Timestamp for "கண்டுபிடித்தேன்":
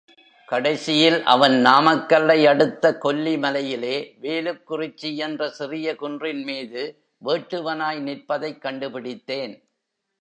8.61-9.53